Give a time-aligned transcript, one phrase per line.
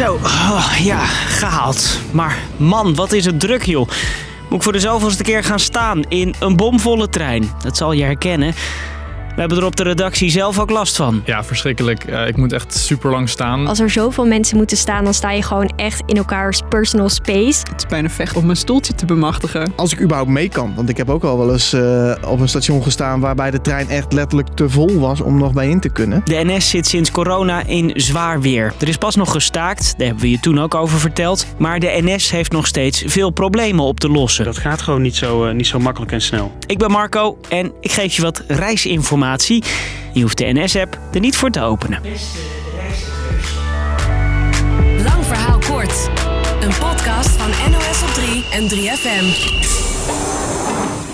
[0.00, 1.98] Zo, oh, ja, gehaald.
[2.12, 3.88] Maar man, wat is het druk joh.
[4.48, 7.50] Moet ik voor de zoveelste keer gaan staan in een bomvolle trein.
[7.62, 8.54] Dat zal je herkennen.
[9.40, 11.22] We hebben er op de redactie zelf ook last van.
[11.24, 12.10] Ja, verschrikkelijk.
[12.10, 13.66] Uh, ik moet echt super lang staan.
[13.66, 17.62] Als er zoveel mensen moeten staan, dan sta je gewoon echt in elkaars personal space.
[17.70, 19.72] Het is bijna vecht om mijn stoeltje te bemachtigen.
[19.76, 20.74] Als ik überhaupt mee kan.
[20.74, 23.88] Want ik heb ook al wel eens uh, op een station gestaan waarbij de trein
[23.88, 26.22] echt letterlijk te vol was om nog bij in te kunnen.
[26.24, 28.72] De NS zit sinds corona in zwaar weer.
[28.80, 31.46] Er is pas nog gestaakt, daar hebben we je toen ook over verteld.
[31.58, 34.44] Maar de NS heeft nog steeds veel problemen op te lossen.
[34.44, 36.52] Dat gaat gewoon niet zo, uh, niet zo makkelijk en snel.
[36.66, 39.29] Ik ben Marco en ik geef je wat reisinformatie.
[40.12, 42.00] Je hoeft de NS-app er niet voor te openen.
[45.04, 46.10] Lang verhaal kort.
[46.60, 49.24] Een podcast van NOS op 3 en 3FM.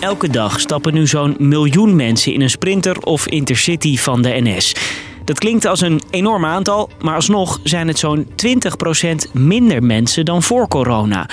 [0.00, 4.74] Elke dag stappen nu zo'n miljoen mensen in een sprinter of intercity van de NS.
[5.24, 10.42] Dat klinkt als een enorm aantal, maar alsnog zijn het zo'n 20% minder mensen dan
[10.42, 11.28] voor corona.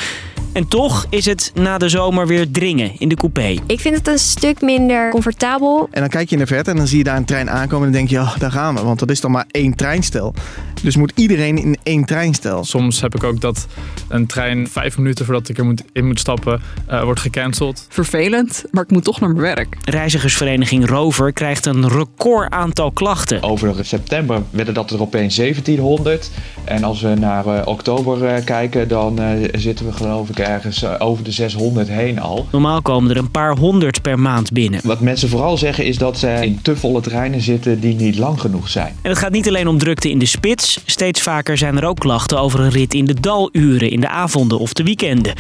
[0.60, 3.56] En toch is het na de zomer weer dringen in de coupé.
[3.68, 5.88] Ik vind het een stuk minder comfortabel.
[5.92, 7.88] En dan kijk je in de verte en dan zie je daar een trein aankomen
[7.88, 8.84] en dan denk je, ja, daar gaan we.
[8.84, 10.34] Want dat is dan maar één treinstel.
[10.82, 12.64] Dus moet iedereen in één treinstel.
[12.64, 13.68] Soms heb ik ook dat
[14.08, 17.86] een trein vijf minuten voordat ik er moet, in moet stappen, uh, wordt gecanceld.
[17.90, 19.78] Vervelend, maar ik moet toch naar mijn werk.
[19.84, 23.44] Reizigersvereniging Rover krijgt een record aantal klachten.
[23.44, 26.32] Over september werden dat er opeens 1700.
[26.64, 29.20] En als we naar uh, oktober uh, kijken, dan
[29.52, 32.48] zitten we geloof ik ergens over de 600 heen al.
[32.52, 34.80] Normaal komen er een paar honderd per maand binnen.
[34.84, 38.42] Wat mensen vooral zeggen is dat ze in te volle treinen zitten die niet lang
[38.42, 38.96] genoeg zijn.
[39.02, 40.69] En het gaat niet alleen om drukte in de spits.
[40.86, 44.60] Steeds vaker zijn er ook klachten over een rit in de daluren, in de avonden
[44.60, 45.34] of de weekenden.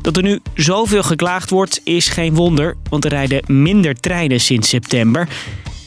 [0.00, 4.68] Dat er nu zoveel geklaagd wordt is geen wonder, want er rijden minder treinen sinds
[4.68, 5.28] september.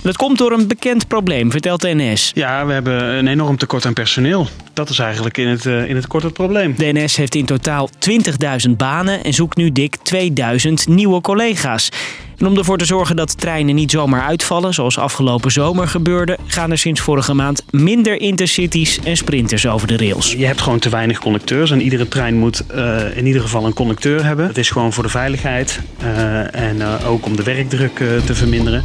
[0.02, 2.32] Dat komt door een bekend probleem, vertelt de NS.
[2.34, 4.48] Ja, we hebben een enorm tekort aan personeel.
[4.74, 6.74] Dat is eigenlijk in het, uh, in het kort het probleem.
[6.78, 7.90] De NS heeft in totaal
[8.68, 11.90] 20.000 banen en zoekt nu dik 2000 nieuwe collega's.
[12.38, 16.72] En om ervoor te zorgen dat treinen niet zomaar uitvallen, zoals afgelopen zomer gebeurde, gaan
[16.72, 20.34] er sinds vorige maand minder intercities en sprinters over de rails.
[20.34, 23.74] Je hebt gewoon te weinig conducteurs en iedere trein moet uh, in ieder geval een
[23.74, 24.48] conducteur hebben.
[24.48, 27.96] Dat is gewoon voor de veiligheid uh, en uh, ook om de werkdruk
[28.26, 28.84] te verminderen.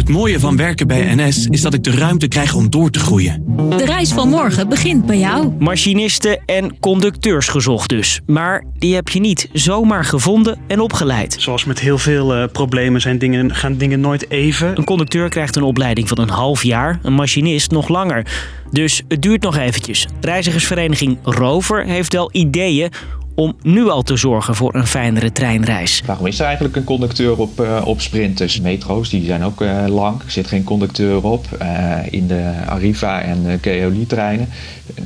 [0.00, 2.98] Het mooie van werken bij NS is dat ik de ruimte krijg om door te
[2.98, 3.44] groeien.
[3.68, 5.52] De reis van morgen begint bij jou.
[5.58, 8.20] Machinisten en conducteurs gezocht dus.
[8.26, 11.36] Maar die heb je niet zomaar gevonden en opgeleid.
[11.38, 14.78] Zoals met heel veel uh, problemen zijn dingen, gaan dingen nooit even.
[14.78, 18.26] Een conducteur krijgt een opleiding van een half jaar, een machinist nog langer.
[18.70, 20.06] Dus het duurt nog eventjes.
[20.20, 22.90] Reizigersvereniging Rover heeft wel ideeën
[23.34, 26.02] om nu al te zorgen voor een fijnere treinreis.
[26.06, 28.60] Waarom is er eigenlijk een conducteur op, uh, op sprinters?
[28.60, 31.46] Metro's die zijn ook uh, lang, er zit geen conducteur op.
[31.62, 34.48] Uh, in de Arriva en de KEOLI-treinen,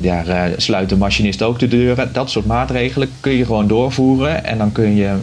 [0.00, 2.12] daar sluit de machinist ook de deuren.
[2.12, 5.14] Dat soort maatregelen kun je gewoon doorvoeren en dan kun je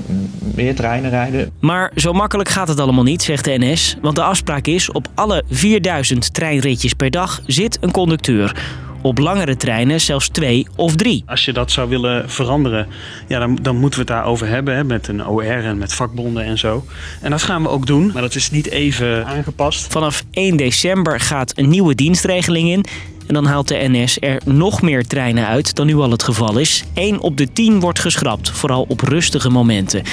[0.56, 1.52] meer treinen rijden.
[1.60, 3.98] Maar zo makkelijk gaat het allemaal niet, zegt de NS.
[4.02, 8.56] Want de afspraak is, op alle 4000 treinritjes per dag zit een conducteur.
[9.02, 11.24] Op langere treinen zelfs twee of drie.
[11.26, 12.88] Als je dat zou willen veranderen,
[13.28, 14.76] ja, dan, dan moeten we het daarover hebben.
[14.76, 16.86] Hè, met een OR en met vakbonden en zo.
[17.22, 19.92] En dat gaan we ook doen, maar dat is niet even aangepast.
[19.92, 22.86] Vanaf 1 december gaat een nieuwe dienstregeling in.
[23.28, 26.58] En dan haalt de NS er nog meer treinen uit dan nu al het geval
[26.58, 26.84] is.
[26.94, 30.04] 1 op de 10 wordt geschrapt, vooral op rustige momenten.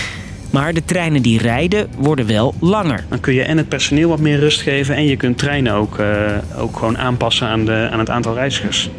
[0.50, 3.04] Maar de treinen die rijden worden wel langer.
[3.08, 5.98] Dan kun je en het personeel wat meer rust geven en je kunt treinen ook,
[5.98, 8.90] uh, ook gewoon aanpassen aan, de, aan het aantal reizigers.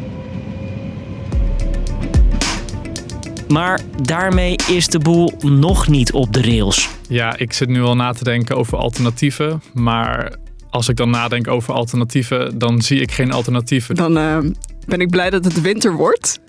[3.48, 6.88] Maar daarmee is de boel nog niet op de rails.
[7.08, 9.62] Ja, ik zit nu al na te denken over alternatieven.
[9.72, 10.36] Maar
[10.70, 13.94] als ik dan nadenk over alternatieven, dan zie ik geen alternatieven.
[13.94, 14.38] Dan uh,
[14.86, 16.40] ben ik blij dat het winter wordt.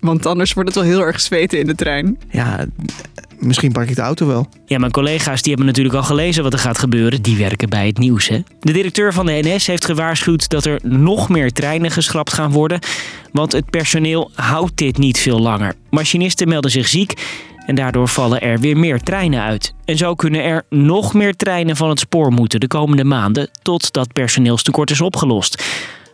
[0.00, 2.18] Want anders wordt het wel heel erg zweten in de trein.
[2.30, 2.66] Ja,
[3.44, 4.48] misschien pak ik de auto wel.
[4.66, 7.22] Ja, mijn collega's die hebben natuurlijk al gelezen wat er gaat gebeuren.
[7.22, 8.28] Die werken bij het nieuws.
[8.28, 8.40] Hè?
[8.60, 12.78] De directeur van de NS heeft gewaarschuwd dat er nog meer treinen geschrapt gaan worden.
[13.32, 15.74] Want het personeel houdt dit niet veel langer.
[15.90, 17.14] Machinisten melden zich ziek
[17.66, 19.74] en daardoor vallen er weer meer treinen uit.
[19.84, 23.92] En zo kunnen er nog meer treinen van het spoor moeten de komende maanden tot
[23.92, 25.64] dat personeelstekort is opgelost.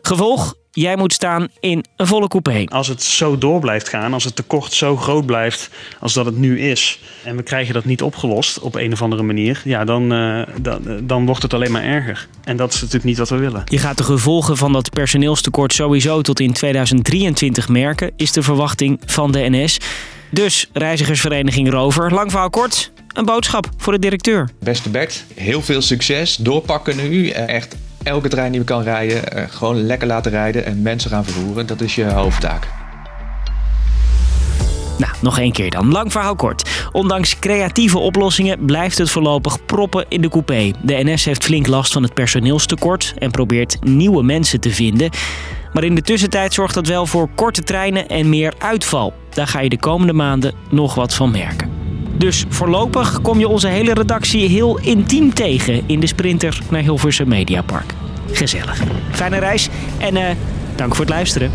[0.02, 0.54] Gevolg?
[0.70, 2.64] Jij moet staan in een volle coupé.
[2.64, 5.70] Als het zo door blijft gaan, als het tekort zo groot blijft
[6.00, 9.22] als dat het nu is, en we krijgen dat niet opgelost op een of andere
[9.22, 12.28] manier, ja, dan, uh, dan, dan wordt het alleen maar erger.
[12.44, 13.62] En dat is natuurlijk niet wat we willen.
[13.64, 19.00] Je gaat de gevolgen van dat personeelstekort sowieso tot in 2023 merken, is de verwachting
[19.06, 19.78] van de NS.
[20.30, 24.50] Dus reizigersvereniging Rover, lang verhaal kort, een boodschap voor de directeur.
[24.60, 26.36] Beste Bert, heel veel succes.
[26.36, 27.28] Doorpakken nu.
[27.28, 27.76] Echt
[28.08, 31.66] elke trein die we kan rijden, eh, gewoon lekker laten rijden en mensen gaan vervoeren.
[31.66, 32.68] Dat is je hoofdtaak.
[34.98, 35.92] Nou, nog één keer dan.
[35.92, 36.88] Lang verhaal kort.
[36.92, 40.70] Ondanks creatieve oplossingen blijft het voorlopig proppen in de coupé.
[40.82, 45.10] De NS heeft flink last van het personeelstekort en probeert nieuwe mensen te vinden.
[45.72, 49.12] Maar in de tussentijd zorgt dat wel voor korte treinen en meer uitval.
[49.30, 51.70] Daar ga je de komende maanden nog wat van merken.
[52.18, 57.28] Dus voorlopig kom je onze hele redactie heel intiem tegen in de sprinter naar Hilversum
[57.28, 57.97] Mediapark.
[58.38, 58.82] Gezellig.
[59.10, 59.68] Fijne reis
[59.98, 60.36] en eh,
[60.76, 61.50] dank voor het luisteren.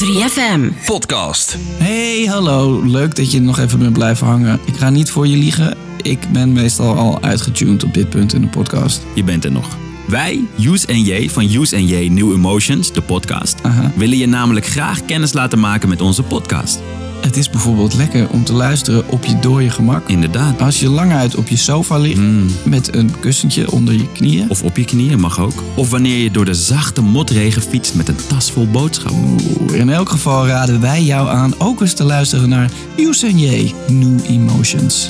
[0.00, 0.84] 3FM.
[0.86, 1.56] Podcast.
[1.78, 2.82] Hey, hallo.
[2.82, 4.60] Leuk dat je nog even bent blijven hangen.
[4.64, 5.76] Ik ga niet voor je liegen.
[6.02, 9.02] Ik ben meestal al uitgetuned op dit punt in de podcast.
[9.14, 9.76] Je bent er nog.
[10.06, 13.60] Wij, Use en J van Use en J New Emotions, de podcast,
[13.96, 16.80] willen je namelijk graag kennis laten maken met onze podcast.
[17.20, 20.08] Het is bijvoorbeeld lekker om te luisteren op je dode gemak.
[20.08, 20.60] Inderdaad.
[20.60, 22.46] Als je lang uit op je sofa ligt Mm.
[22.64, 24.50] met een kussentje onder je knieën.
[24.50, 25.62] Of op je knieën mag ook.
[25.74, 29.36] Of wanneer je door de zachte motregen fietst met een tas vol boodschappen.
[29.60, 34.18] Oeh, In elk geval raden wij jou aan ook eens te luisteren naar J New
[34.26, 35.08] Emotions.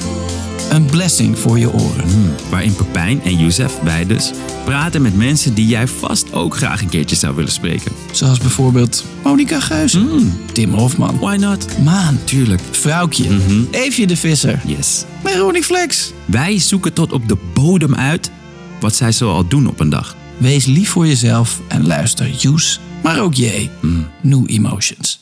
[0.71, 2.05] Een blessing voor je oren.
[2.07, 4.31] Mm, waarin Pepijn en Youssef, wij dus,
[4.65, 7.93] praten met mensen die jij vast ook graag een keertje zou willen spreken.
[8.13, 11.67] Zoals bijvoorbeeld Monica Geuze, Mm, Tim Hofman, why not?
[11.85, 12.61] Maan, Tuurlijk.
[12.71, 13.63] Vrouwtje, Mhm.
[13.71, 15.05] Eefje de Visser, Yes.
[15.25, 16.13] Veronique Flex.
[16.25, 18.31] Wij zoeken tot op de bodem uit
[18.81, 20.17] wat zij zoal doen op een dag.
[20.37, 23.69] Wees lief voor jezelf en luister Use, maar ook J.
[23.81, 24.07] Mm.
[24.23, 25.21] New Emotions.